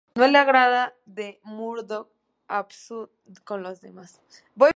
[0.15, 2.09] No le agrada que Murdoc
[2.47, 4.19] abuse de los demás.